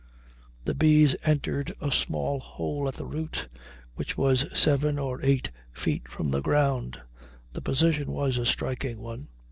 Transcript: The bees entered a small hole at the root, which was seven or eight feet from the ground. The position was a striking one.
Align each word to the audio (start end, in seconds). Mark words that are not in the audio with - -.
The 0.65 0.73
bees 0.73 1.15
entered 1.25 1.75
a 1.79 1.91
small 1.91 2.39
hole 2.39 2.87
at 2.87 2.95
the 2.95 3.05
root, 3.05 3.47
which 3.93 4.17
was 4.17 4.45
seven 4.51 4.97
or 4.97 5.21
eight 5.23 5.51
feet 5.71 6.07
from 6.07 6.31
the 6.31 6.41
ground. 6.41 6.99
The 7.53 7.61
position 7.61 8.11
was 8.11 8.39
a 8.39 8.47
striking 8.47 8.97
one. 8.99 9.27